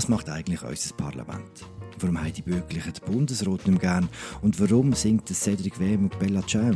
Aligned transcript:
Was 0.00 0.08
macht 0.08 0.30
eigentlich 0.30 0.62
unser 0.62 0.94
Parlament? 0.94 1.66
Warum 1.98 2.18
haben 2.18 2.32
die 2.32 2.40
Bürgerlichen 2.40 2.94
den 2.94 3.04
Bundesrat 3.04 3.66
nicht 3.66 3.82
gern? 3.82 4.08
Und 4.40 4.58
warum 4.58 4.94
singt 4.94 5.28
Cedric 5.28 5.78
Wem 5.78 6.04
und 6.04 6.18
Bella 6.18 6.40
Ciao? 6.46 6.70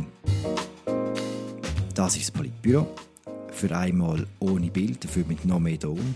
Das 1.95 2.15
ist 2.15 2.27
das 2.27 2.31
Politbüro. 2.31 2.85
Für 3.51 3.75
einmal 3.75 4.27
ohne 4.39 4.69
Bild, 4.69 5.03
dafür 5.03 5.25
mit 5.25 5.43
noch 5.43 5.59
mehr 5.59 5.79
Ton. 5.79 6.15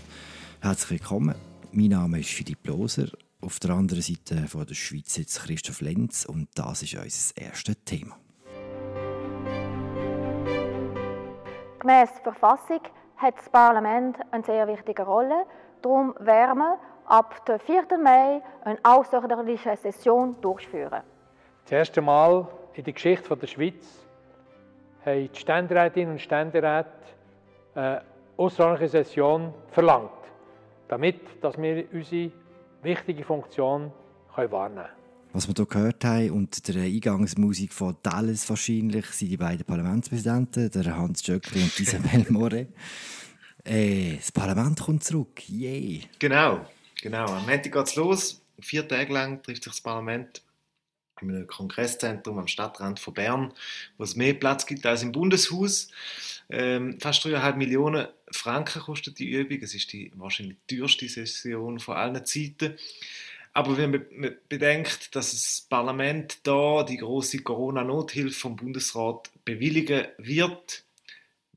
Herzlich 0.60 1.00
willkommen. 1.00 1.34
Mein 1.72 1.88
Name 1.88 2.20
ist 2.20 2.30
Philipp 2.30 2.64
Loser. 2.64 3.08
Auf 3.40 3.58
der 3.58 3.70
anderen 3.70 4.02
Seite 4.02 4.46
von 4.46 4.64
der 4.64 4.74
Schweiz 4.76 5.14
sitzt 5.14 5.40
Christoph 5.40 5.80
Lenz 5.80 6.24
und 6.24 6.46
das 6.54 6.84
ist 6.84 6.94
unser 6.94 7.42
erstes 7.42 7.76
Thema. 7.84 8.16
Gemäss 11.80 12.10
Verfassung 12.22 12.82
hat 13.16 13.36
das 13.36 13.50
Parlament 13.50 14.16
eine 14.30 14.44
sehr 14.44 14.68
wichtige 14.68 15.02
Rolle. 15.02 15.44
Darum 15.82 16.14
werden 16.20 16.58
wir 16.58 16.78
ab 17.10 17.44
dem 17.46 17.58
4. 17.58 17.98
Mai 18.02 18.40
eine 18.64 18.78
außerordentliche 18.82 19.76
Session 19.76 20.36
durchführen. 20.40 21.02
Das 21.64 21.72
erste 21.72 22.00
Mal 22.00 22.46
in 22.74 22.84
der 22.84 22.92
Geschichte 22.92 23.36
der 23.36 23.46
Schweiz 23.46 23.84
haben 25.04 25.28
die 25.32 25.38
Ständerätinnen 25.38 26.12
und 26.12 26.20
Ständeräte 26.20 26.88
eine 27.74 28.02
außerordentliche 28.36 28.90
Session 28.90 29.52
verlangt, 29.70 30.10
damit 30.88 31.42
dass 31.42 31.60
wir 31.60 31.84
unsere 31.92 32.30
wichtige 32.82 33.24
Funktion 33.24 33.92
wahrnehmen 34.36 34.76
können. 34.76 34.88
Was 35.32 35.46
wir 35.46 35.54
hier 35.54 35.66
gehört 35.66 36.04
haben 36.04 36.30
und 36.30 36.66
der 36.66 36.82
Eingangsmusik 36.82 37.72
von 37.72 37.96
Dallas 38.02 38.48
wahrscheinlich 38.48 39.06
sind 39.06 39.30
die 39.30 39.36
beiden 39.36 39.64
Parlamentspräsidenten, 39.64 40.70
der 40.70 40.96
Hans 40.96 41.26
Jöckli 41.26 41.62
und 41.62 41.78
Isabel 41.80 42.26
More. 42.30 42.66
Äh, 43.64 44.16
das 44.16 44.32
Parlament 44.32 44.80
kommt 44.80 45.04
zurück, 45.04 45.48
yay! 45.48 46.02
Genau, 46.18 46.60
genau. 47.02 47.26
Am 47.26 47.46
Montag 47.46 47.72
geht 47.72 47.86
es 47.86 47.96
los. 47.96 48.42
Vier 48.60 48.86
Tage 48.86 49.12
lang 49.12 49.42
trifft 49.42 49.64
sich 49.64 49.72
das 49.72 49.80
Parlament 49.80 50.42
einem 51.22 51.46
Kongresszentrum 51.46 52.38
am 52.38 52.48
Stadtrand 52.48 52.98
von 53.00 53.14
Bern, 53.14 53.52
wo 53.98 54.04
es 54.04 54.16
mehr 54.16 54.34
Platz 54.34 54.66
gibt 54.66 54.86
als 54.86 55.02
im 55.02 55.12
Bundeshaus. 55.12 55.88
Ähm, 56.48 56.98
fast 57.00 57.24
3,5 57.24 57.56
Millionen 57.56 58.08
Franken 58.30 58.82
kostet 58.82 59.18
die 59.18 59.30
Übung. 59.30 59.58
Es 59.62 59.74
ist 59.74 59.92
die 59.92 60.12
wahrscheinlich 60.14 60.56
teuerste 60.68 61.08
Session 61.08 61.78
von 61.78 61.96
allen 61.96 62.24
Zeiten. 62.24 62.76
Aber 63.52 63.76
wenn 63.76 63.90
man 63.90 64.36
bedenkt, 64.48 65.14
dass 65.16 65.32
das 65.32 65.66
Parlament 65.68 66.38
da 66.44 66.84
die 66.84 66.98
große 66.98 67.42
Corona-Nothilfe 67.42 68.38
vom 68.38 68.56
Bundesrat 68.56 69.30
bewilligen 69.44 70.06
wird, 70.18 70.84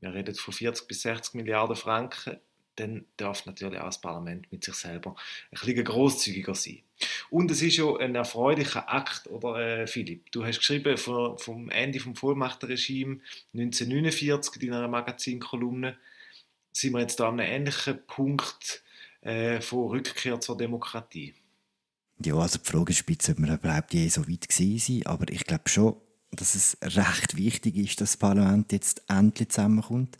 wir 0.00 0.12
reden 0.12 0.34
von 0.34 0.52
40 0.52 0.88
bis 0.88 1.02
60 1.02 1.34
Milliarden 1.34 1.76
Franken, 1.76 2.38
dann 2.76 3.04
darf 3.16 3.46
natürlich 3.46 3.78
auch 3.78 3.86
das 3.86 4.00
Parlament 4.00 4.50
mit 4.50 4.64
sich 4.64 4.74
selber 4.74 5.16
ein 5.50 5.58
bisschen 5.58 5.84
grosszügiger 5.84 6.54
sein. 6.54 6.80
Und 7.30 7.50
es 7.50 7.62
ist 7.62 7.76
ja 7.76 7.96
ein 7.96 8.14
erfreulicher 8.14 8.92
Akt, 8.92 9.26
oder 9.28 9.58
äh, 9.58 9.86
Philipp? 9.86 10.30
Du 10.32 10.44
hast 10.44 10.58
geschrieben 10.58 10.96
vom, 10.96 11.38
vom 11.38 11.70
Ende 11.70 11.98
des 11.98 12.18
Vollmachtenregimes 12.18 13.20
1949 13.52 14.62
in 14.62 14.70
deiner 14.70 14.88
Magazinkolumne, 14.88 15.96
sind 16.72 16.92
wir 16.92 17.00
jetzt 17.00 17.20
da 17.20 17.28
an 17.28 17.40
einem 17.40 17.52
ähnlichen 17.52 18.04
Punkt 18.06 18.82
äh, 19.20 19.60
von 19.60 19.88
Rückkehr 19.88 20.40
zur 20.40 20.56
Demokratie. 20.56 21.34
Ja, 22.24 22.36
also 22.36 22.58
die 22.58 22.70
Frage 22.70 22.92
ist, 22.92 23.28
ob 23.28 23.38
wir 23.38 23.54
überhaupt 23.54 23.92
je 23.92 24.08
so 24.08 24.28
weit 24.28 24.48
gewesen 24.48 24.78
sind, 24.78 25.06
aber 25.06 25.30
ich 25.32 25.44
glaube 25.44 25.68
schon, 25.68 25.96
dass 26.30 26.54
es 26.54 26.76
recht 26.82 27.36
wichtig 27.36 27.76
ist, 27.76 28.00
dass 28.00 28.12
das 28.12 28.16
Parlament 28.16 28.72
jetzt 28.72 29.02
endlich 29.08 29.48
zusammenkommt. 29.48 30.16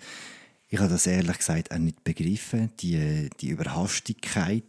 Ich 0.75 0.80
habe 0.80 0.91
das 0.91 1.06
ehrlich 1.06 1.39
gesagt 1.39 1.70
auch 1.70 1.78
nicht 1.78 2.03
begriffen, 2.03 2.72
die, 2.80 3.30
die 3.41 3.50
Überhastigkeit, 3.50 4.67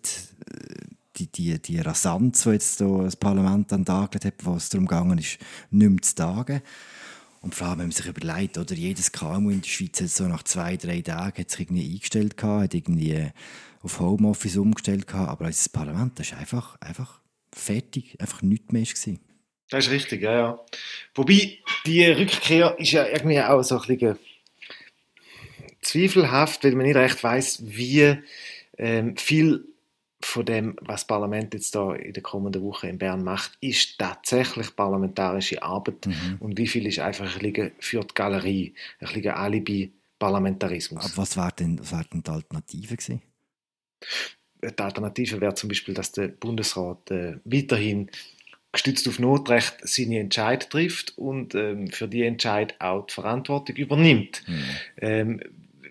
die, 1.16 1.26
die, 1.26 1.60
die 1.60 1.80
Rasanz, 1.80 2.44
die 2.44 2.50
jetzt 2.52 2.80
das 2.80 3.16
Parlament 3.16 3.74
an 3.74 3.88
hat, 3.88 4.34
wo 4.44 4.56
es 4.56 4.70
darum 4.70 5.18
ist, 5.18 5.40
nicht 5.72 5.90
mehr 5.90 6.02
zu 6.04 6.14
tagen. 6.14 6.62
Und 7.42 7.56
vor 7.56 7.70
allem, 7.70 7.80
wenn 7.80 7.88
man 7.88 7.92
sich 7.92 8.06
überlegt, 8.06 8.60
oder 8.60 8.76
jedes 8.76 9.12
KMU 9.12 9.50
in 9.50 9.62
der 9.62 9.68
Schweiz 9.68 10.00
hat 10.00 10.10
so 10.10 10.28
nach 10.28 10.44
zwei, 10.44 10.78
drei 10.78 11.02
Tagen 11.02 11.40
hat 11.40 11.50
sich 11.50 11.62
irgendwie 11.62 11.92
eingestellt 11.92 12.44
hat 12.44 12.76
irgendwie 12.76 13.32
auf 13.82 14.00
Homeoffice 14.00 14.58
umgestellt 14.58 15.12
aber 15.12 15.48
das 15.48 15.68
Parlament 15.70 16.20
das 16.20 16.28
ist 16.28 16.38
einfach, 16.38 16.80
einfach 16.82 17.20
fertig, 17.52 18.22
einfach 18.22 18.44
nichts 18.44 18.72
mehr 18.72 18.84
gewesen. 18.84 19.20
Das 19.72 19.88
ist 19.88 19.92
richtig, 19.92 20.22
ja, 20.22 20.38
ja. 20.38 20.66
Wobei, 21.16 21.58
die 21.88 22.06
Rückkehr 22.06 22.78
ist 22.78 22.92
ja 22.92 23.08
irgendwie 23.08 23.42
auch 23.42 23.64
so 23.64 23.80
ein 23.80 23.88
bisschen 23.88 24.20
zweifelhaft, 25.86 26.64
weil 26.64 26.76
man 26.76 26.86
nicht 26.86 26.96
recht 26.96 27.24
weiß, 27.24 27.60
wie 27.66 28.18
ähm, 28.78 29.16
viel 29.18 29.66
von 30.22 30.46
dem, 30.46 30.76
was 30.82 31.02
das 31.02 31.08
Parlament 31.08 31.54
jetzt 31.54 31.76
da 31.76 31.94
in 31.94 32.14
der 32.14 32.24
kommenden 32.24 32.64
Woche 32.64 32.88
in 32.88 32.98
Bern 32.98 33.24
macht, 33.24 33.58
ist 33.62 34.00
tatsächlich 34.00 34.76
parlamentarische 34.76 35.62
Arbeit 35.62 36.08
mhm. 36.08 36.38
und 36.40 36.58
wie 36.58 36.68
viel 36.68 36.88
ist 36.88 37.00
einfach 37.00 37.36
ein 37.36 37.42
bisschen 37.42 37.72
für 37.80 38.02
die 38.02 38.14
Galerie, 38.14 38.74
ein 39.00 39.08
bisschen 39.14 39.32
Alibi-Parlamentarismus. 39.32 41.06
Aber 41.06 41.18
was 41.18 41.38
wäre 41.38 41.52
denn, 41.60 41.80
was 41.80 41.92
wär 41.92 42.06
denn 42.12 42.24
die 42.24 42.32
Alternative 42.32 42.98
gewesen? 42.98 43.22
Die 44.64 44.80
Alternative 44.80 45.42
wäre 45.42 45.54
zum 45.54 45.70
Beispiel, 45.70 45.94
dass 45.94 46.12
der 46.12 46.30
Bundesrat 46.30 47.12
äh, 47.12 47.38
weiterhin 47.44 48.10
gestützt 48.72 49.08
auf 49.08 49.20
Notrecht 49.20 49.76
seine 49.84 50.20
Entscheid 50.20 50.70
trifft 50.70 51.18
und 51.18 51.56
ähm, 51.56 51.88
für 51.88 52.08
die 52.08 52.24
Entscheid 52.24 52.76
auch 52.80 53.06
die 53.06 53.14
Verantwortung 53.14 53.76
übernimmt. 53.76 54.44
Mhm. 54.48 54.64
Ähm, 55.02 55.42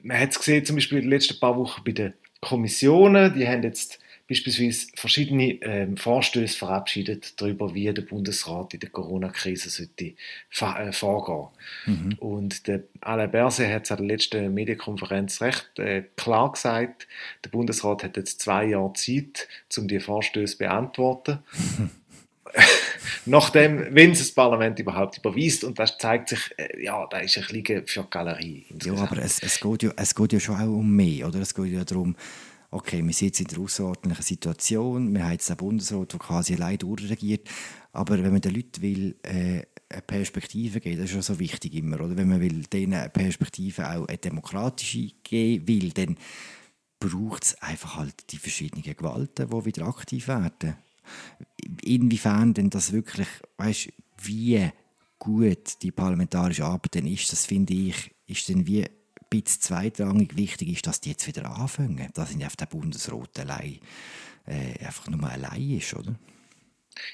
man 0.04 0.20
hat 0.20 0.30
es 0.30 0.38
gesehen, 0.38 0.64
zum 0.64 0.76
Beispiel 0.76 0.98
in 0.98 1.04
den 1.04 1.10
letzten 1.10 1.40
paar 1.40 1.56
Wochen 1.56 1.82
bei 1.84 1.92
den 1.92 2.12
Kommissionen, 2.40 3.34
die 3.34 3.48
haben 3.48 3.62
jetzt 3.62 3.98
beispielsweise 4.28 4.88
verschiedene 4.94 5.52
ähm, 5.62 5.96
Vorstöße 5.96 6.56
verabschiedet 6.56 7.40
darüber, 7.40 7.74
wie 7.74 7.92
der 7.92 8.02
Bundesrat 8.02 8.74
in 8.74 8.80
der 8.80 8.90
Corona-Krise 8.90 9.68
sollte 9.68 10.14
äh, 10.60 10.92
vorgehen. 10.92 11.48
Mhm. 11.86 12.14
Und 12.18 12.66
der 12.66 12.84
Alain 13.00 13.30
Berset 13.30 13.70
hat 13.70 13.84
es 13.84 13.90
an 13.90 13.98
der 13.98 14.06
letzten 14.06 14.54
Medienkonferenz 14.54 15.40
recht 15.40 15.78
äh, 15.78 16.04
klar 16.16 16.52
gesagt, 16.52 17.06
der 17.44 17.50
Bundesrat 17.50 18.02
hat 18.02 18.16
jetzt 18.16 18.40
zwei 18.40 18.66
Jahre 18.66 18.92
Zeit, 18.94 19.48
um 19.76 19.88
die 19.88 20.00
Vorstöße 20.00 20.52
zu 20.54 20.58
beantworten. 20.58 21.38
nachdem, 23.26 23.94
wenn 23.94 24.12
es 24.12 24.18
das 24.18 24.32
Parlament 24.32 24.78
überhaupt 24.78 25.18
überweist. 25.18 25.64
Und 25.64 25.78
das 25.78 25.98
zeigt 25.98 26.30
sich, 26.30 26.40
äh, 26.56 26.84
ja, 26.84 27.06
da 27.10 27.18
ist 27.18 27.36
ein 27.36 27.44
bisschen 27.46 27.86
für 27.86 28.02
die 28.02 28.10
Galerie. 28.10 28.66
Ja, 28.84 28.94
aber 28.94 29.18
es, 29.18 29.42
es, 29.42 29.60
geht 29.60 29.82
ja, 29.82 29.92
es 29.96 30.14
geht 30.14 30.32
ja 30.32 30.40
schon 30.40 30.56
auch 30.56 30.78
um 30.78 30.90
mehr, 30.94 31.28
oder? 31.28 31.40
Es 31.40 31.54
geht 31.54 31.72
ja 31.72 31.84
darum, 31.84 32.16
okay, 32.70 33.04
wir 33.04 33.12
sind 33.12 33.28
jetzt 33.28 33.40
in 33.40 33.46
der 33.46 33.58
außerordentlichen 33.58 34.24
Situation, 34.24 35.14
wir 35.14 35.24
haben 35.24 35.32
jetzt 35.32 35.48
einen 35.48 35.56
Bundesrat, 35.56 36.12
der 36.12 36.18
quasi 36.18 36.54
allein 36.54 36.78
durchregiert, 36.78 37.48
aber 37.92 38.22
wenn 38.22 38.32
man 38.32 38.40
den 38.40 38.54
Leuten 38.54 38.82
will, 38.82 39.16
äh, 39.22 39.62
eine 39.88 40.02
Perspektive 40.02 40.80
geben, 40.80 41.00
das 41.00 41.10
ist 41.10 41.14
ja 41.14 41.22
so 41.22 41.38
wichtig 41.38 41.74
immer, 41.74 42.00
oder? 42.00 42.16
Wenn 42.16 42.28
man 42.28 42.40
will, 42.40 42.62
denen 42.64 42.94
eine 42.94 43.10
Perspektive 43.10 43.88
auch 43.88 44.08
eine 44.08 44.18
demokratische 44.18 45.10
geben 45.22 45.68
will, 45.68 45.90
dann 45.92 46.16
braucht 46.98 47.44
es 47.44 47.62
einfach 47.62 47.96
halt 47.96 48.32
die 48.32 48.38
verschiedenen 48.38 48.82
Gewalten, 48.82 49.50
die 49.50 49.64
wieder 49.64 49.86
aktiv 49.86 50.26
werden 50.26 50.76
inwiefern 51.82 52.54
denn 52.54 52.70
das 52.70 52.92
wirklich, 52.92 53.28
weißt, 53.58 53.92
wie 54.22 54.70
gut 55.18 55.82
die 55.82 55.90
parlamentarische 55.90 56.64
Arbeit 56.64 56.94
denn 56.94 57.06
ist, 57.06 57.32
das 57.32 57.46
finde 57.46 57.74
ich, 57.74 58.14
ist 58.26 58.48
dann 58.48 58.66
wie 58.66 58.84
ein 58.84 58.90
bisschen 59.30 59.60
zweitrangig 59.60 60.36
wichtig 60.36 60.68
ist, 60.68 60.86
dass 60.86 61.00
die 61.00 61.10
jetzt 61.10 61.26
wieder 61.26 61.50
anfangen, 61.50 62.08
dass 62.14 62.34
nicht 62.34 62.46
auf 62.46 62.56
der 62.56 62.66
Bundesrat 62.66 63.38
allein 63.38 63.80
äh, 64.46 64.84
einfach 64.84 65.08
nur 65.08 65.28
allein 65.28 65.70
ist, 65.70 65.94
oder? 65.94 66.14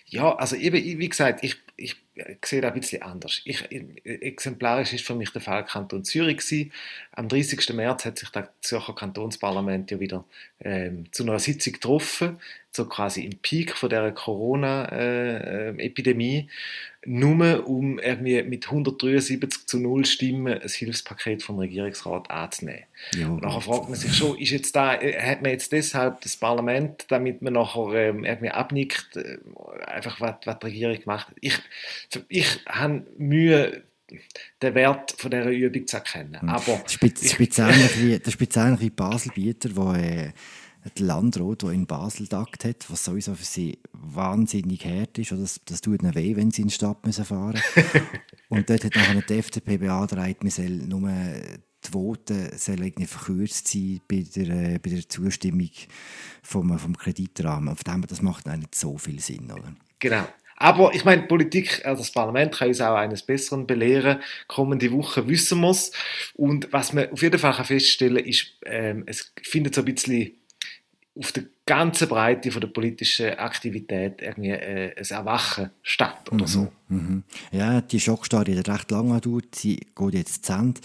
Ja, 0.06 0.34
also 0.34 0.56
eben, 0.56 0.77
wie 0.99 1.09
gesagt, 1.09 1.43
ich, 1.43 1.56
ich 1.81 1.97
sehe 2.45 2.61
das 2.61 2.73
ein 2.73 2.81
bisschen 2.81 3.03
anders. 3.03 3.41
Ich, 3.45 3.65
exemplarisch 4.05 4.93
ist 4.93 5.07
für 5.07 5.15
mich 5.15 5.31
der 5.31 5.41
Fall 5.41 5.65
Kanton 5.65 6.05
Zürich 6.05 6.39
gewesen. 6.39 6.73
Am 7.13 7.29
30. 7.29 7.75
März 7.75 8.05
hat 8.05 8.19
sich 8.19 8.29
das 8.31 8.49
Zürcher 8.61 8.95
Kantonsparlament 8.95 9.91
ja 9.91 9.99
wieder 9.99 10.25
ähm, 10.61 11.11
zu 11.12 11.23
einer 11.23 11.38
Sitzung 11.38 11.73
getroffen 11.73 12.38
so 12.73 12.87
quasi 12.87 13.25
im 13.25 13.37
Peak 13.38 13.77
von 13.77 13.91
der 13.91 14.12
Corona-Epidemie, 14.12 16.38
äh, 16.38 16.47
nur 17.05 17.67
um 17.67 17.99
irgendwie 17.99 18.41
mit 18.43 18.67
173 18.67 19.67
zu 19.67 19.81
0 19.81 20.05
Stimmen 20.05 20.61
ein 20.61 20.69
Hilfspaket 20.69 21.43
vom 21.43 21.59
Regierungsrat 21.59 22.31
anzunehmen. 22.31 22.85
Ja. 23.15 23.29
Und 23.29 23.43
nachher 23.43 23.62
fragt 23.62 23.88
man 23.88 23.99
sich 23.99 24.15
schon, 24.15 24.38
ist 24.38 24.50
jetzt 24.50 24.76
da, 24.76 24.94
äh, 24.94 25.21
hat 25.21 25.43
man 25.43 25.50
jetzt 25.50 25.73
deshalb 25.73 26.21
das 26.21 26.37
Parlament, 26.37 27.06
damit 27.09 27.43
man 27.43 27.55
nachher 27.55 27.93
ähm, 27.94 28.25
irgendwie 28.25 28.50
abnickt, 28.50 29.17
äh, 29.17 29.38
einfach 29.87 30.21
was, 30.21 30.37
was 30.44 30.61
die 30.61 30.67
Regierung 30.67 31.00
gemacht 31.00 31.26
hat. 31.29 31.35
Ich, 31.41 31.59
ich 32.28 32.46
habe 32.67 33.06
Mühe, 33.19 33.84
den 34.61 34.75
Wert 34.75 35.14
von 35.17 35.31
dieser 35.31 35.50
Übung 35.50 35.87
zu 35.87 35.96
erkennen. 35.96 36.49
Aber 36.49 36.82
das 36.84 36.94
ist 36.94 37.32
speziell 38.32 38.81
wie 38.81 38.90
Basel-Bieter, 38.90 39.70
wo 39.76 39.93
äh, 39.93 40.32
der 40.99 41.06
Landrat, 41.06 41.62
der 41.62 41.70
in 41.70 41.87
Basel 41.87 42.26
tagt 42.26 42.64
hat, 42.64 42.90
was 42.90 43.05
sowieso 43.05 43.34
für 43.34 43.44
sie 43.44 43.78
wahnsinnig 43.93 44.84
hart 44.84 45.19
ist. 45.19 45.32
Oder 45.32 45.43
das, 45.43 45.61
das 45.64 45.81
tut 45.81 46.02
ihnen 46.02 46.14
weh, 46.14 46.37
wenn 46.37 46.50
sie 46.50 46.62
in 46.62 46.69
die 46.69 46.75
Stadt 46.75 47.05
müssen 47.06 47.25
fahren 47.25 47.61
müssen. 47.76 48.00
Und 48.49 48.69
dort 48.69 48.84
hat 48.84 48.96
nachher 48.96 49.23
die 49.23 49.38
FDP 49.38 49.76
beantragt, 49.76 50.43
man 50.43 50.50
soll 50.50 50.70
nur 50.70 51.08
die 51.84 51.90
Voten 51.90 52.58
sollen 52.58 52.82
irgendwie 52.82 53.06
verkürzt 53.06 53.69
sein 53.69 54.00
bei 54.06 54.25
der, 54.34 54.49
äh, 54.50 54.78
bei 54.78 54.90
der 54.90 55.08
Zustimmung 55.08 55.70
vom, 56.43 56.78
vom 56.78 56.96
Kreditrahmen. 56.96 57.76
Von 57.76 57.93
dem 57.93 58.06
das 58.06 58.23
macht 58.23 58.46
nicht 58.46 58.75
so 58.75 58.99
viel 58.99 59.20
Sinn, 59.20 59.50
oder? 59.50 59.75
Genau. 59.99 60.26
Aber 60.62 60.95
ich 60.95 61.07
meine, 61.07 61.23
Politik, 61.23 61.87
also 61.87 62.03
das 62.03 62.12
Parlament 62.12 62.55
kann 62.55 62.69
uns 62.69 62.83
auch 62.83 62.95
eines 62.95 63.23
Besseren 63.23 63.67
belehren. 63.67 64.21
Kommende 64.47 64.93
Woche 64.93 65.27
wissen 65.27 65.62
wir. 65.62 65.75
Und 66.35 66.71
was 66.71 66.93
man 66.93 67.11
auf 67.11 67.23
jeden 67.23 67.39
Fall 67.39 67.65
feststellen 67.65 68.19
kann, 68.19 68.27
ist, 68.27 68.59
ähm, 68.67 69.05
es 69.07 69.33
findet 69.43 69.75
so 69.75 69.81
ein 69.81 69.87
bisschen 69.87 70.33
auf 71.17 71.33
der 71.33 71.45
ganzen 71.70 72.08
Breite 72.08 72.50
von 72.50 72.61
der 72.61 72.69
politischen 72.69 73.38
Aktivität 73.38 74.20
irgendwie 74.20 74.50
äh, 74.50 74.93
ein 74.96 75.11
Erwachen 75.11 75.70
statt 75.82 76.31
oder 76.32 76.49
so. 76.49 76.72
Mhm, 76.88 76.99
mhm. 76.99 77.22
Ja, 77.52 77.81
die 77.81 78.00
Schockstarre 78.00 78.56
hat 78.58 78.69
recht 78.69 78.90
lange 78.90 79.20
gedauert, 79.20 79.55
sie 79.55 79.76
geht 79.94 80.14
jetzt 80.14 80.46
zu 80.46 80.52
Ende. 80.52 80.81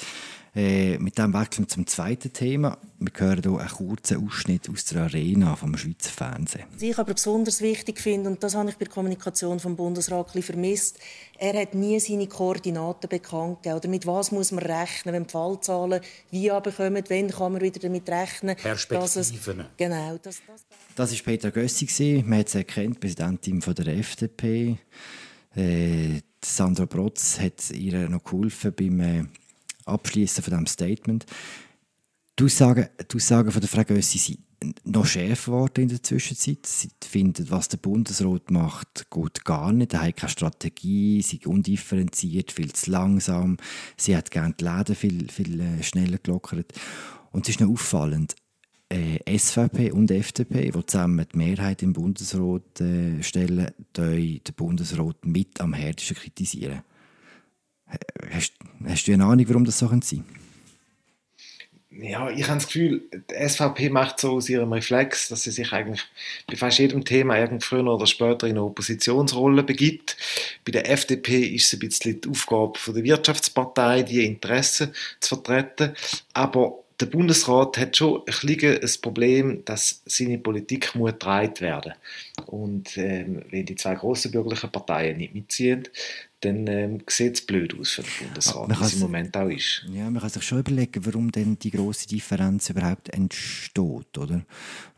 Äh, 0.55 0.97
mit 0.99 1.17
dem 1.17 1.33
wechseln 1.33 1.65
wir 1.65 1.67
zum 1.67 1.85
zweiten 1.85 2.31
Thema. 2.31 2.77
Wir 2.99 3.11
hören 3.17 3.41
hier 3.43 3.59
einen 3.59 3.67
kurzen 3.67 4.25
Ausschnitt 4.25 4.69
aus 4.69 4.85
der 4.85 5.03
Arena 5.03 5.53
vom 5.57 5.75
Schweizer 5.75 6.11
Fernsehen. 6.11 6.63
Was 6.73 6.81
ich 6.81 6.97
aber 6.97 7.13
besonders 7.13 7.59
wichtig 7.59 7.99
finde, 7.99 8.29
und 8.29 8.41
das 8.41 8.55
habe 8.55 8.69
ich 8.69 8.77
bei 8.77 8.85
der 8.85 8.93
Kommunikation 8.93 9.59
vom 9.59 9.75
Bundesrat 9.75 10.31
vermisst, 10.31 10.97
er 11.37 11.59
hat 11.59 11.75
nie 11.75 11.99
seine 11.99 12.27
Koordinaten 12.27 13.09
bekannt 13.09 13.63
gegeben. 13.63 13.79
Oder 13.79 13.89
mit 13.89 14.07
was 14.07 14.31
muss 14.31 14.53
man 14.53 14.63
rechnen, 14.63 15.13
wenn 15.13 15.23
die 15.23 15.31
Fallzahlen 15.31 15.99
wie 16.31 16.47
bekommen, 16.47 17.03
wann 17.09 17.29
kann 17.31 17.51
man 17.51 17.61
wieder 17.61 17.81
damit 17.81 18.07
rechnen. 18.07 18.55
Perspektiven. 18.55 19.59
Es, 19.59 19.65
genau. 19.75 20.17
Das, 20.23 20.41
das, 20.47 20.65
das 20.95 21.11
war 21.11 21.19
Peter 21.23 21.51
Gössi, 21.51 22.23
man 22.25 22.39
hat 22.39 22.49
sie 22.49 22.59
erkannt, 22.59 22.99
Präsidentin 22.99 23.59
der 23.59 23.97
FDP. 23.97 24.77
Äh, 25.55 26.21
Sandra 26.43 26.85
Brotz 26.85 27.39
hat 27.39 27.71
ihr 27.71 28.07
noch 28.09 28.23
geholfen 28.23 28.73
beim 28.75 28.99
äh, 28.99 29.23
Abschließen 29.85 30.43
von 30.43 30.51
diesem 30.51 30.67
Statement. 30.67 31.25
Die 32.37 32.43
Aussagen, 32.43 32.87
die 32.99 33.15
Aussagen 33.15 33.51
von 33.51 33.61
der 33.61 33.69
Frau 33.69 33.83
Gössi 33.83 34.17
sind 34.17 34.39
noch 34.83 35.05
schärfer 35.05 35.51
geworden 35.51 35.81
in 35.81 35.89
der 35.89 36.03
Zwischenzeit. 36.03 36.65
Sie 36.65 36.89
finden, 37.03 37.49
was 37.49 37.67
der 37.67 37.77
Bundesrat 37.77 38.51
macht, 38.51 39.09
geht 39.11 39.45
gar 39.45 39.71
nicht. 39.71 39.93
Er 39.93 40.01
hat 40.01 40.17
keine 40.17 40.29
Strategie, 40.29 41.21
sie 41.21 41.37
ist 41.37 41.47
undifferenziert, 41.47 42.51
viel 42.51 42.71
zu 42.73 42.91
langsam. 42.91 43.57
Sie 43.97 44.15
hat 44.15 44.31
gerne 44.31 44.55
die 44.59 44.63
Läden 44.63 44.95
viel, 44.95 45.29
viel 45.29 45.59
äh, 45.59 45.83
schneller 45.83 46.17
gelockert. 46.17 46.73
Und 47.31 47.45
es 47.45 47.55
ist 47.55 47.59
noch 47.59 47.69
auffallend, 47.69 48.35
äh, 48.95 49.37
SVP 49.37 49.91
und 49.91 50.11
FDP, 50.11 50.71
die 50.71 50.85
zusammen 50.85 51.25
die 51.31 51.37
Mehrheit 51.37 51.83
im 51.83 51.93
Bundesrat 51.93 52.81
äh, 52.81 53.21
stellen, 53.21 53.71
den 53.97 54.41
Bundesrat 54.55 55.25
mit 55.25 55.59
am 55.59 55.73
härtesten 55.73 56.17
kritisieren. 56.17 56.81
Hast, 58.31 58.53
hast 58.85 59.07
du 59.07 59.13
eine 59.13 59.25
Ahnung, 59.25 59.45
warum 59.47 59.65
das 59.65 59.79
so 59.79 59.87
sein 59.87 60.01
könnte? 60.01 60.23
Ja, 61.97 62.29
ich 62.29 62.43
habe 62.47 62.55
das 62.55 62.67
Gefühl, 62.67 63.03
die 63.13 63.47
SVP 63.47 63.89
macht 63.89 64.19
so 64.19 64.33
aus 64.33 64.49
ihrem 64.49 64.73
Reflex, 64.73 65.29
dass 65.29 65.43
sie 65.43 65.51
sich 65.51 65.71
eigentlich 65.71 66.03
bei 66.45 66.57
fast 66.57 66.79
jedem 66.79 67.05
Thema 67.05 67.35
früher 67.61 67.87
oder 67.87 68.05
später 68.05 68.47
in 68.47 68.53
eine 68.53 68.63
Oppositionsrolle 68.63 69.63
begibt. 69.63 70.17
Bei 70.65 70.73
der 70.73 70.89
FDP 70.91 71.45
ist 71.45 71.67
es 71.67 71.73
ein 71.73 71.79
bisschen 71.79 72.19
die 72.19 72.29
Aufgabe 72.29 72.77
der 72.87 73.03
Wirtschaftspartei, 73.03 74.03
die 74.03 74.25
Interessen 74.25 74.93
zu 75.21 75.35
vertreten. 75.35 75.93
Aber 76.33 76.84
der 76.99 77.07
Bundesrat 77.07 77.77
hat 77.77 77.97
schon 77.97 78.21
ein, 78.25 78.79
ein 78.81 78.89
Problem, 79.01 79.65
dass 79.65 80.01
seine 80.05 80.37
Politik 80.37 80.95
muss 80.95 81.11
getragen 81.11 81.59
werden 81.59 81.93
Und 82.45 82.97
ähm, 82.97 83.43
wenn 83.49 83.65
die 83.65 83.75
zwei 83.75 83.95
grossen 83.95 84.31
bürgerlichen 84.31 84.71
Parteien 84.71 85.17
nicht 85.17 85.33
mitziehen, 85.33 85.87
dann 86.41 86.67
ähm, 86.67 87.01
sieht 87.07 87.35
es 87.35 87.45
blöd 87.45 87.77
aus 87.79 87.91
für 87.91 88.03
den 88.03 88.27
Bundesrat, 88.27 88.69
wie 88.69 88.83
es 88.83 88.93
im 88.93 88.99
Moment 88.99 89.35
auch 89.35 89.49
ist. 89.49 89.85
Ja, 89.91 90.09
man 90.09 90.21
kann 90.21 90.29
sich 90.29 90.43
schon 90.43 90.59
überlegen, 90.59 91.05
warum 91.05 91.31
denn 91.31 91.57
die 91.57 91.71
große 91.71 92.07
Differenz 92.07 92.69
überhaupt 92.69 93.09
entsteht, 93.09 94.17
oder? 94.17 94.45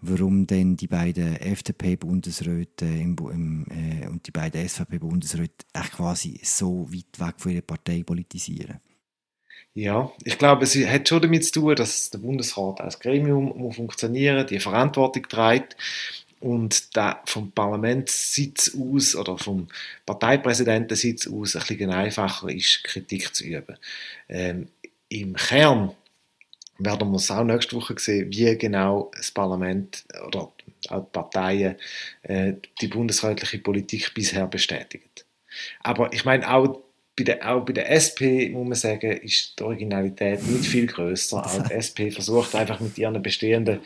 Warum 0.02 0.46
denn 0.46 0.76
die 0.76 0.88
beiden 0.88 1.38
FDP-Bundesräte 1.38 2.86
äh, 2.86 4.08
und 4.08 4.22
die 4.26 4.32
beiden 4.32 4.68
SVP-Bundesräte 4.68 5.66
quasi 5.96 6.40
so 6.44 6.88
weit 6.92 7.20
weg 7.20 7.36
von 7.38 7.52
ihrer 7.52 7.62
Partei 7.62 8.04
politisieren. 8.04 8.80
Ja, 9.78 10.12
ich 10.24 10.40
glaube, 10.40 10.64
es 10.64 10.76
hat 10.76 11.08
schon 11.08 11.22
damit 11.22 11.46
zu 11.46 11.52
tun, 11.52 11.76
dass 11.76 12.10
der 12.10 12.18
Bundesrat 12.18 12.82
als 12.82 13.00
Gremium 13.00 13.56
muss 13.56 13.76
funktionieren, 13.76 14.48
die 14.48 14.60
Verantwortung 14.60 15.30
trägt 15.30 15.78
und 16.40 16.98
da 16.98 17.22
vom 17.26 17.52
Parlamentssitz 17.52 18.76
aus 18.76 19.16
oder 19.16 19.38
vom 19.38 19.68
Parteipräsidentensitz 20.04 21.28
aus 21.28 21.56
ein 21.56 21.62
bisschen 21.68 21.92
einfacher 21.92 22.50
ist, 22.50 22.84
Kritik 22.86 23.36
zu 23.36 23.44
üben. 23.44 23.78
Ähm, 24.28 24.70
Im 25.10 25.36
Kern 25.36 25.92
werden 26.80 27.12
wir 27.12 27.18
es 27.18 27.30
auch 27.30 27.44
nächste 27.44 27.76
Woche 27.76 27.94
sehen, 28.00 28.32
wie 28.32 28.58
genau 28.58 29.12
das 29.16 29.30
Parlament 29.30 30.06
oder 30.26 30.52
auch 30.90 31.02
die 31.06 31.12
Parteien 31.12 31.76
äh, 32.24 32.54
die 32.82 32.88
bundesrätliche 32.88 33.60
Politik 33.60 34.12
bisher 34.16 34.48
bestätigen. 34.48 35.06
Aber 35.84 36.12
ich 36.14 36.26
meine, 36.26 36.52
auch 36.52 36.87
bei 37.18 37.24
der, 37.24 37.52
auch 37.52 37.66
bei 37.66 37.74
der 37.74 37.92
SP, 37.92 38.48
muss 38.54 38.68
man 38.68 38.75
sagen, 38.75 39.12
ist 39.12 39.58
die 39.60 39.64
Originalität 39.64 40.46
nicht 40.48 40.66
viel 40.66 40.86
größer. 40.86 41.44
Auch 41.44 41.68
die 41.68 41.74
SP 41.74 42.12
versucht 42.12 42.54
einfach 42.54 42.80
mit 42.80 42.98
ihren 43.00 43.19
bestehenden 43.24 43.80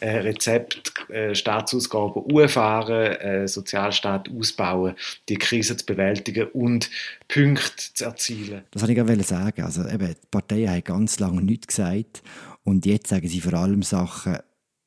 äh, 0.00 0.18
Rezept 0.18 0.92
äh, 1.08 1.34
Staatsausgaben 1.34 2.22
umfahren, 2.22 3.16
äh, 3.16 3.48
Sozialstaat 3.48 4.28
ausbauen, 4.28 4.94
die 5.30 5.36
Krise 5.36 5.78
zu 5.78 5.86
bewältigen 5.86 6.48
und 6.48 6.90
Punkte 7.26 7.94
zu 7.94 8.04
erzielen. 8.04 8.64
Das 8.70 8.82
wollte 8.82 8.92
ich 8.92 8.98
gerade 8.98 9.22
sagen. 9.22 9.62
Also 9.62 9.88
eben, 9.88 10.08
die 10.08 10.26
Parteien 10.30 10.70
haben 10.70 10.84
ganz 10.84 11.18
lange 11.18 11.40
nichts 11.40 11.68
gesagt 11.68 12.22
und 12.64 12.84
jetzt 12.84 13.08
sagen 13.08 13.26
sie 13.26 13.40
vor 13.40 13.54
allem 13.54 13.82
Sachen, 13.82 14.38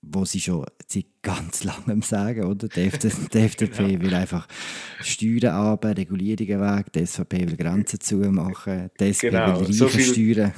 wo 0.02 0.26
sie 0.26 0.40
schon 0.40 0.66
seit 0.88 1.06
ganz 1.22 1.64
langem 1.64 2.02
sagen, 2.02 2.46
oder? 2.46 2.68
Die, 2.68 2.82
FDP, 2.82 3.16
die 3.34 3.40
FDP 3.40 3.88
genau. 3.88 4.02
will 4.04 4.14
einfach 4.14 4.48
Steuern 5.02 5.54
haben, 5.54 5.94
Regulierungen 5.94 6.62
weg, 6.62 6.92
die 6.94 7.06
SVP 7.06 7.48
will 7.48 7.58
Grenzen 7.58 8.00
zumachen, 8.00 8.90
die 9.00 9.10
SP 9.12 9.30
genau. 9.30 9.60
will 9.60 9.66
Reichen 9.66 9.74
so 9.74 9.90
steuern 9.90 10.54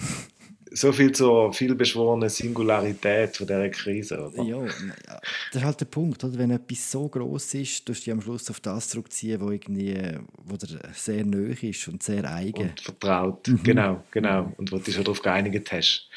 so 0.71 0.92
viel 0.92 1.12
zur 1.12 1.54
vielbeschworenen 1.54 2.30
Singularität 2.30 3.38
von 3.38 3.48
dieser 3.48 3.69
Krise. 3.69 4.19
Oder? 4.19 4.44
Ja, 4.44 4.62
das 4.63 5.56
ist 5.56 5.63
halt 5.63 5.81
der 5.81 5.86
Punkt. 5.86 6.24
Oder? 6.24 6.38
Wenn 6.38 6.51
etwas 6.51 6.92
so 6.92 7.07
groß 7.07 7.56
ist, 7.56 7.86
tust 7.86 8.01
du 8.01 8.04
dich 8.06 8.12
am 8.12 8.21
Schluss 8.21 8.50
auf 8.50 8.60
das 8.60 8.89
zurückziehen, 8.89 9.42
wo, 9.42 9.51
irgendwie, 9.51 9.98
wo 10.44 10.57
dir 10.57 10.80
sehr 10.94 11.25
neu 11.25 11.56
ist 11.62 11.88
und 11.88 12.04
sehr 12.04 12.30
eigen. 12.31 12.69
Und 12.69 12.81
vertraut, 12.81 13.48
mhm. 13.48 13.63
genau, 13.63 14.04
genau. 14.12 14.54
Und 14.57 14.71
wo 14.71 14.77
du 14.77 14.83
dich 14.83 14.95
schon 14.95 15.04
darauf 15.04 15.21
geeinigt 15.21 15.71
hast. 15.71 16.07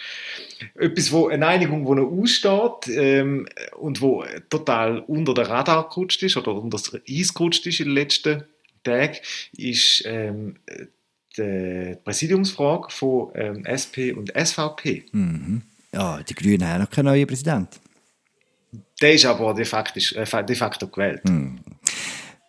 Etwas, 0.74 1.12
wo, 1.12 1.28
eine 1.28 1.46
Einigung, 1.46 1.84
die 1.84 2.00
noch 2.00 2.10
aussteht 2.10 2.96
ähm, 2.96 3.48
und 3.78 4.00
wo 4.00 4.24
total 4.50 5.00
unter 5.00 5.34
den 5.34 5.46
Radar 5.46 5.88
gerutscht 5.88 6.22
ist 6.22 6.36
oder 6.36 6.54
unter 6.54 6.78
das 6.78 6.92
Eis 7.08 7.34
gerutscht 7.34 7.66
ist 7.66 7.80
in 7.80 7.86
den 7.86 7.94
letzten 7.94 8.44
Tagen, 8.84 9.16
ist 9.56 10.02
ähm, 10.06 10.56
die 11.36 11.96
Präsidiumsfrage 12.04 12.90
von 12.90 13.30
ähm, 13.34 13.64
SP 13.66 14.12
und 14.12 14.32
SVP. 14.36 15.04
Mhm. 15.12 15.62
Ja, 15.92 16.22
die 16.22 16.34
Grünen 16.34 16.66
haben 16.66 16.82
noch 16.82 16.90
keinen 16.90 17.06
neuen 17.06 17.26
Präsident. 17.26 17.80
Der 19.00 19.14
ist 19.14 19.26
aber 19.26 19.52
de 19.52 19.64
facto, 19.64 20.00
äh, 20.16 20.44
de 20.44 20.56
facto 20.56 20.88
gewählt. 20.88 21.28
Mhm. 21.28 21.60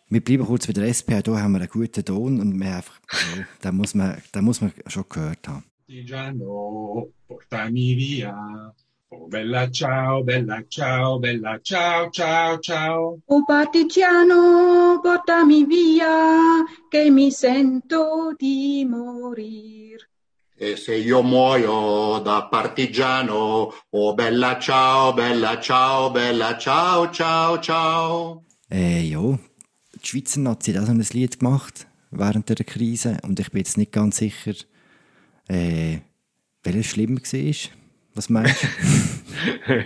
Wir 0.10 0.22
bleiben 0.24 0.46
kurz 0.46 0.68
bei 0.68 0.74
der 0.74 0.88
SP. 0.94 1.18
Hier 1.25 1.42
haben 1.42 1.54
wir 1.54 1.60
einen 1.60 1.70
guten 1.70 2.06
Ton 2.06 2.40
und 2.40 2.60
wir 2.60 2.75
einfach, 2.75 3.00
ja, 3.12 3.44
den, 3.63 3.75
muss 3.75 3.96
man, 3.96 4.22
den 4.34 4.44
muss 4.44 4.62
man 4.62 4.72
schon 4.88 5.06
gehört 5.10 5.48
haben. 5.48 5.63
Partigiano, 5.88 7.10
portami 7.28 7.96
via. 7.98 8.74
Oh 9.10 9.28
bella 9.28 9.70
ciao, 9.70 10.24
bella 10.24 10.63
ciao, 10.70 11.20
bella 11.20 11.60
ciao, 11.62 12.10
ciao, 12.10 12.60
ciao. 12.60 13.22
Oh 13.25 13.44
partigiano, 13.46 15.00
portami 15.04 15.66
via, 15.66 16.63
che 16.94 17.10
mi 17.10 17.32
sento 17.32 18.36
di 18.38 18.86
morir. 18.88 20.08
E 20.56 20.76
se 20.76 20.96
io 20.96 21.24
muoio 21.24 22.20
da 22.20 22.46
partigiano, 22.46 23.74
oh 23.90 24.14
bella 24.14 24.60
ciao, 24.60 25.12
bella 25.12 25.60
ciao, 25.60 26.12
bella 26.12 26.56
ciao, 26.56 27.10
ciao, 27.10 27.60
ciao. 27.60 28.44
Äh, 28.70 29.02
ja, 29.08 29.40
die 29.96 30.08
Schweizer 30.08 30.42
Nazi 30.42 30.72
hat 30.72 30.84
auch 30.84 30.86
so 30.86 30.92
ein 30.92 31.04
Lied 31.14 31.40
gemacht 31.40 31.88
während 32.12 32.48
der 32.48 32.64
Krise 32.64 33.18
und 33.24 33.40
ich 33.40 33.50
bin 33.50 33.62
jetzt 33.62 33.78
nicht 33.80 33.92
ganz 33.92 34.18
sicher, 34.18 34.54
äh, 35.48 35.98
welches 36.62 36.86
schlimmer 36.86 37.22
war. 37.22 37.72
Was 38.14 38.30
meinst 38.30 38.62
du? 38.62 38.68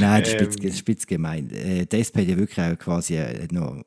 Nein, 0.00 0.22
das 0.22 0.34
ist, 0.34 0.62
ähm. 0.62 0.72
spitz, 0.74 1.06
gemeint. 1.06 1.52
Äh, 1.52 1.86
die 1.86 2.00
SP 2.04 2.20
hat 2.20 2.28
ja 2.28 2.36
wirklich 2.36 2.60
auch 2.60 2.78
quasi 2.78 3.16
äh, 3.16 3.48
noch 3.50 3.82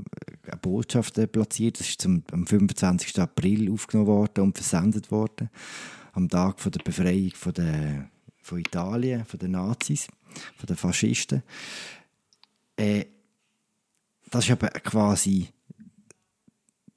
eine 0.63 0.73
Botschaft 0.73 1.17
äh, 1.17 1.27
platziert. 1.27 1.79
Das 1.79 1.89
ist 1.89 2.01
zum, 2.01 2.23
am 2.31 2.45
25. 2.45 3.19
April 3.19 3.71
aufgenommen 3.71 4.07
worden 4.07 4.43
und 4.45 4.57
versendet 4.57 5.11
worden. 5.11 5.49
Am 6.13 6.29
Tag 6.29 6.59
von 6.59 6.71
der 6.71 6.81
Befreiung 6.81 7.31
von, 7.31 7.53
der, 7.53 8.09
von 8.41 8.59
Italien, 8.59 9.25
von 9.25 9.39
den 9.39 9.51
Nazis, 9.51 10.07
von 10.57 10.67
den 10.67 10.75
Faschisten. 10.75 11.43
Äh, 12.75 13.05
das 14.29 14.45
ist 14.45 14.51
aber 14.51 14.69
quasi 14.69 15.49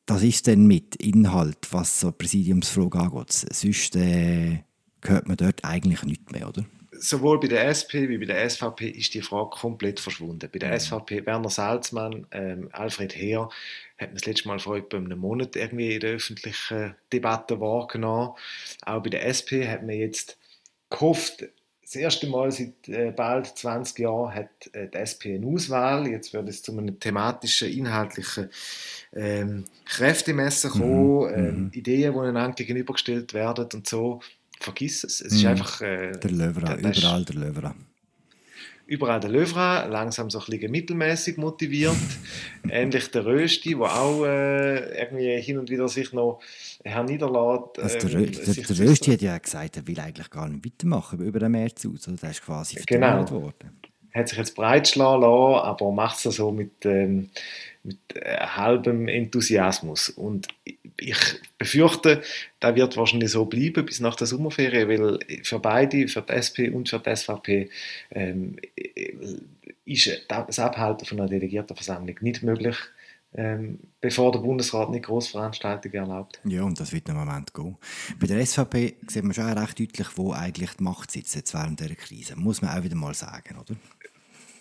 das 0.06 0.22
ist 0.22 0.46
dann 0.46 0.66
mit 0.66 0.96
Inhalt, 0.96 1.68
was 1.70 2.00
so 2.00 2.12
Präsidiumsfrage 2.12 2.98
angeht. 2.98 3.32
Sonst 3.32 3.96
äh, 3.96 4.62
hört 5.02 5.28
man 5.28 5.36
dort 5.36 5.64
eigentlich 5.64 6.02
nichts 6.02 6.30
mehr, 6.30 6.48
oder? 6.48 6.64
Sowohl 7.04 7.38
bei 7.40 7.48
der 7.48 7.68
SP 7.68 8.08
wie 8.08 8.18
bei 8.18 8.26
der 8.26 8.48
SVP 8.48 8.88
ist 8.88 9.14
die 9.14 9.22
Frage 9.22 9.50
komplett 9.50 10.00
verschwunden. 10.00 10.48
Bei 10.50 10.58
der 10.58 10.72
mhm. 10.72 10.80
SVP 10.80 11.26
Werner 11.26 11.50
Salzmann, 11.50 12.26
ähm, 12.30 12.68
Alfred 12.72 13.14
Heer, 13.14 13.48
hat 13.98 14.08
man 14.08 14.14
das 14.14 14.26
letzte 14.26 14.48
Mal 14.48 14.58
vor 14.58 14.76
etwa 14.76 14.96
einem 14.96 15.18
Monat 15.18 15.56
irgendwie 15.56 15.94
in 15.94 16.00
der 16.00 16.14
öffentlichen 16.14 16.94
Debatte 17.12 17.60
wahrgenommen. 17.60 18.32
Auch 18.84 19.02
bei 19.02 19.10
der 19.10 19.26
SP 19.28 19.68
hat 19.68 19.82
man 19.82 19.96
jetzt 19.96 20.38
gehofft, 20.90 21.44
das 21.82 21.96
erste 21.96 22.26
Mal 22.26 22.50
seit 22.50 22.88
äh, 22.88 23.12
bald 23.12 23.46
20 23.46 23.98
Jahren 23.98 24.34
hat 24.34 24.48
äh, 24.72 24.88
die 24.88 24.96
SP 24.96 25.36
eine 25.36 25.46
Auswahl. 25.46 26.08
Jetzt 26.08 26.32
wird 26.32 26.48
es 26.48 26.62
zu 26.62 26.72
einem 26.72 26.98
thematischen, 26.98 27.70
inhaltlichen 27.70 28.48
ähm, 29.12 29.64
Kräftemessen 29.84 30.70
mhm. 30.70 30.80
kommen, 30.80 31.30
mhm. 31.30 31.34
ähm, 31.34 31.70
Ideen, 31.74 32.14
die 32.14 32.18
einander 32.18 32.54
gegenübergestellt 32.54 33.34
werden 33.34 33.68
und 33.74 33.86
so 33.86 34.20
vergiss 34.60 35.04
es. 35.04 35.20
Es 35.20 35.32
ist 35.32 35.44
mm. 35.44 35.48
einfach. 35.48 35.80
Äh, 35.80 36.12
der 36.12 36.30
Löwra, 36.30 36.76
überall 36.76 37.24
der 37.24 37.36
Löwra. 37.36 37.74
Überall 38.86 39.18
der 39.18 39.30
Löwra, 39.30 39.86
langsam 39.86 40.28
so 40.28 40.38
ein 40.38 40.44
bisschen 40.44 40.70
mittelmäßig 40.70 41.38
motiviert. 41.38 41.96
Ähnlich 42.68 43.10
der 43.10 43.24
Rösti, 43.24 43.70
der 43.70 43.82
auch 43.82 44.24
äh, 44.26 45.00
irgendwie 45.00 45.40
hin 45.40 45.58
und 45.58 45.70
wieder 45.70 45.88
sich 45.88 46.12
noch 46.12 46.40
herniederlässt. 46.84 47.78
Also 47.78 48.08
der, 48.08 48.20
ähm, 48.20 48.32
der, 48.32 48.54
der, 48.54 48.64
der 48.64 48.78
Rösti 48.78 49.10
hat 49.12 49.22
ja 49.22 49.38
gesagt, 49.38 49.78
er 49.78 49.86
will 49.86 49.98
eigentlich 49.98 50.28
gar 50.28 50.48
nicht 50.48 50.66
weitermachen 50.66 51.20
über 51.20 51.38
den 51.38 51.52
März 51.52 51.86
aus. 51.86 52.08
Also 52.08 52.16
der 52.16 52.30
ist 52.30 52.42
quasi 52.42 52.76
genau. 52.86 53.30
worden. 53.30 53.80
Hat 54.12 54.28
sich 54.28 54.38
jetzt 54.38 54.54
breitschlagen 54.54 55.22
lassen, 55.22 55.64
aber 55.64 55.90
macht 55.90 56.24
es 56.24 56.36
so 56.36 56.52
mit. 56.52 56.84
Ähm, 56.84 57.30
mit 57.84 57.98
äh, 58.14 58.38
halbem 58.38 59.08
Enthusiasmus. 59.08 60.08
Und 60.08 60.48
ich 60.64 60.78
befürchte, 61.58 62.22
da 62.60 62.74
wird 62.74 62.96
wahrscheinlich 62.96 63.30
so 63.30 63.44
bleiben 63.46 63.84
bis 63.84 64.00
nach 64.00 64.16
der 64.16 64.26
Sommerferien, 64.26 64.88
weil 64.88 65.18
für 65.42 65.58
beide, 65.58 66.08
für 66.08 66.22
die 66.22 66.32
SP 66.32 66.70
und 66.70 66.88
für 66.88 67.00
die 67.00 67.14
SVP, 67.14 67.70
ähm, 68.10 68.56
ist 69.84 70.26
das 70.28 70.58
Abhalten 70.58 71.06
von 71.06 71.20
einer 71.20 71.28
Delegiertenversammlung 71.28 72.16
nicht 72.20 72.42
möglich, 72.42 72.76
ähm, 73.36 73.80
bevor 74.00 74.30
der 74.30 74.38
Bundesrat 74.38 74.90
nicht 74.90 75.06
Großveranstaltungen 75.06 75.98
erlaubt. 75.98 76.40
Ja, 76.44 76.62
und 76.62 76.78
das 76.78 76.92
wird 76.92 77.08
im 77.08 77.16
Moment 77.16 77.52
gehen. 77.52 77.76
Bei 78.20 78.26
der 78.28 78.44
SVP 78.44 78.94
sieht 79.08 79.24
man 79.24 79.34
schon 79.34 79.46
recht 79.46 79.80
deutlich, 79.80 80.06
wo 80.14 80.32
eigentlich 80.32 80.70
die 80.74 80.84
Macht 80.84 81.10
sitzt 81.10 81.34
jetzt 81.34 81.52
während 81.52 81.80
dieser 81.80 81.96
Krise. 81.96 82.36
Muss 82.36 82.62
man 82.62 82.78
auch 82.78 82.84
wieder 82.84 82.96
mal 82.96 83.14
sagen, 83.14 83.58
oder? 83.58 83.74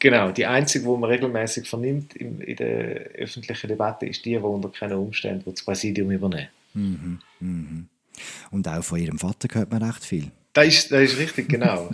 Genau, 0.03 0.31
die 0.31 0.45
einzige, 0.45 0.83
die 0.83 0.97
man 0.97 1.09
regelmäßig 1.09 1.65
vernimmt 1.65 2.13
in, 2.17 2.41
in 2.41 2.57
der 2.57 3.05
öffentlichen 3.15 3.69
Debatte, 3.69 4.05
ist 4.05 4.25
die, 4.25 4.31
die 4.31 4.37
unter 4.37 4.67
keinen 4.67 4.97
Umständen 4.97 5.49
das 5.49 5.63
Präsidium 5.63 6.11
übernehmen. 6.11 6.49
Mhm, 6.73 7.19
mhm. 7.39 7.87
Und 8.51 8.67
auch 8.67 8.83
von 8.83 8.99
ihrem 8.99 9.17
Vater 9.17 9.47
hört 9.53 9.71
man 9.71 9.81
recht 9.81 10.03
viel. 10.03 10.29
Das 10.51 10.67
ist, 10.67 10.91
das 10.91 11.03
ist 11.03 11.17
richtig, 11.19 11.47
genau. 11.47 11.89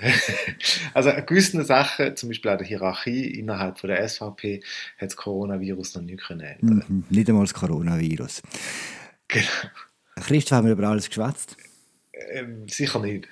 also 0.95 1.11
an 1.11 1.23
gewissen 1.23 1.63
Sachen, 1.63 2.15
zum 2.15 2.29
Beispiel 2.29 2.49
auch 2.49 2.57
der 2.57 2.65
Hierarchie 2.65 3.27
innerhalb 3.27 3.77
von 3.77 3.91
der 3.91 4.09
SVP, 4.09 4.63
hat 4.97 5.09
das 5.09 5.15
Coronavirus 5.15 5.97
noch 5.97 6.01
nicht 6.01 6.23
können 6.23 6.41
ändern. 6.41 6.83
Mhm, 6.87 7.03
nicht 7.11 7.29
einmal 7.29 7.43
das 7.43 7.53
Coronavirus. 7.53 8.41
Genau. 9.27 9.45
Christoph, 10.15 10.57
haben 10.57 10.65
wir 10.65 10.73
über 10.73 10.87
alles 10.87 11.09
geschwätzt? 11.09 11.57
Ähm, 12.31 12.67
sicher 12.67 12.99
nicht. 12.99 13.27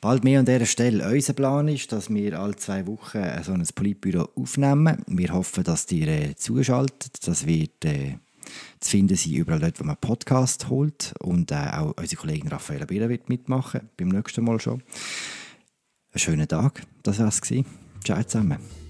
Bald 0.00 0.24
mehr 0.24 0.40
an 0.40 0.46
dieser 0.46 0.64
Stelle. 0.64 1.06
Unser 1.12 1.34
Plan 1.34 1.68
ist, 1.68 1.92
dass 1.92 2.08
wir 2.08 2.40
alle 2.40 2.56
zwei 2.56 2.86
Wochen 2.86 3.22
so 3.42 3.52
ein 3.52 3.66
Politbüro 3.74 4.30
aufnehmen. 4.34 5.04
Wir 5.06 5.34
hoffen, 5.34 5.62
dass 5.62 5.90
ihr 5.92 6.08
äh, 6.08 6.34
zuschaltet. 6.36 7.26
Das 7.26 7.46
wird 7.46 7.84
äh, 7.84 8.16
zu 8.80 8.90
finden 8.90 9.16
sein 9.16 9.34
überall 9.34 9.60
dort, 9.60 9.78
wo 9.78 9.84
man 9.84 9.98
Podcast 9.98 10.70
holt. 10.70 11.12
Und 11.20 11.52
äh, 11.52 11.68
auch 11.72 11.94
unsere 11.98 12.18
Kollegin 12.18 12.48
Raffaella 12.48 12.86
Bieler 12.86 13.10
wird 13.10 13.28
mitmachen, 13.28 13.90
beim 13.98 14.08
nächsten 14.08 14.42
Mal 14.42 14.58
schon. 14.58 14.82
Einen 16.12 16.18
schönen 16.18 16.48
Tag, 16.48 16.82
das 17.02 17.18
war 17.18 17.28
es. 17.28 17.40
Ciao 18.02 18.22
zusammen. 18.24 18.89